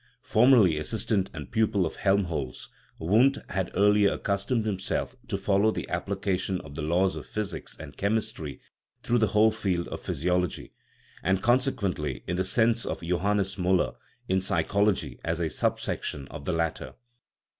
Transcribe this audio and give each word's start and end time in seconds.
Formerly 0.23 0.79
assistant 0.79 1.29
and 1.31 1.51
pupil 1.51 1.85
of 1.85 1.97
Helmholz, 1.97 2.69
Wundt 2.97 3.37
had 3.51 3.69
early 3.75 4.05
accustomed 4.05 4.65
himself 4.65 5.15
to 5.27 5.37
follow 5.37 5.69
the 5.69 5.87
ap 5.89 6.07
plication 6.07 6.59
of 6.61 6.73
the 6.73 6.81
laws 6.81 7.15
of 7.15 7.27
physics 7.27 7.77
and 7.79 7.95
chemistry 7.95 8.59
through 9.03 9.19
the 9.19 9.27
whole 9.27 9.51
field 9.51 9.87
of 9.89 10.01
physiology, 10.01 10.73
and, 11.21 11.43
consequently, 11.43 12.23
in 12.25 12.35
the 12.37 12.43
sense 12.43 12.83
of 12.83 13.01
Johannes 13.01 13.57
Miiller, 13.57 13.93
in 14.27 14.41
psychology, 14.41 15.19
as 15.23 15.39
a 15.39 15.51
sub 15.51 15.79
section 15.79 16.27
of 16.29 16.45
the 16.45 16.53
latter. 16.53 16.95